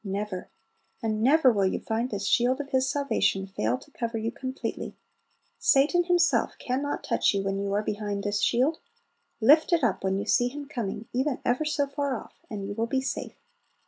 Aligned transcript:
Never! 0.03 0.49
and 1.03 1.21
never 1.21 1.51
will 1.53 1.67
you 1.67 1.79
find 1.79 2.09
this 2.09 2.25
shield 2.25 2.59
of 2.59 2.71
His 2.71 2.89
salvation 2.89 3.45
fail 3.45 3.77
to 3.77 3.91
cover 3.91 4.17
you 4.17 4.31
completely. 4.31 4.95
Satan 5.59 6.05
himself 6.05 6.55
can 6.57 6.81
not 6.81 7.03
touch 7.03 7.35
you 7.35 7.43
when 7.43 7.59
you 7.59 7.71
are 7.73 7.83
behind 7.83 8.23
this 8.23 8.41
shield! 8.41 8.79
Lift 9.39 9.71
it 9.71 9.83
up 9.83 10.03
when 10.03 10.17
you 10.17 10.25
see 10.25 10.47
him 10.47 10.67
coming, 10.67 11.07
even 11.13 11.37
ever 11.45 11.65
so 11.65 11.85
far 11.85 12.17
off, 12.19 12.39
and 12.49 12.67
you 12.67 12.73
will 12.73 12.87
be 12.87 12.99
safe. 12.99 13.37